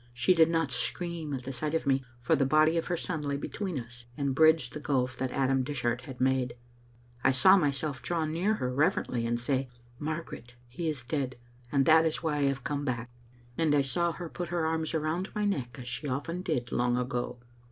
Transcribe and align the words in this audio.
She 0.15 0.33
did 0.33 0.49
not 0.49 0.71
scream 0.71 1.31
at 1.31 1.53
sight 1.53 1.75
of 1.75 1.85
me, 1.85 2.03
for 2.21 2.35
the 2.35 2.43
body 2.43 2.75
of 2.75 2.87
her 2.87 2.97
son 2.97 3.21
lay 3.21 3.37
between 3.37 3.77
us, 3.79 4.05
and 4.17 4.33
bridged 4.33 4.73
the 4.73 4.79
gulf 4.79 5.15
that 5.17 5.31
Adam 5.31 5.61
Dishart 5.61 6.01
had 6.09 6.19
made. 6.19 6.55
I 7.23 7.29
saw 7.29 7.55
myself 7.55 8.01
draw 8.01 8.25
near 8.25 8.55
her 8.55 8.73
reverently 8.73 9.27
and 9.27 9.39
say, 9.39 9.69
Margaret, 9.99 10.55
he 10.67 10.89
is 10.89 11.03
dead, 11.03 11.35
and 11.71 11.85
that 11.85 12.03
is 12.03 12.23
why 12.23 12.37
I 12.37 12.41
have 12.45 12.63
come 12.63 12.83
back," 12.83 13.11
and 13.59 13.75
I 13.75 13.83
saw 13.83 14.11
her 14.13 14.27
put 14.27 14.47
her 14.47 14.65
arms 14.65 14.95
around 14.95 15.29
my 15.35 15.45
neck 15.45 15.77
as 15.79 15.87
she 15.87 16.07
often 16.07 16.41
did 16.41 16.71
long 16.71 16.97
ago. 16.97 17.37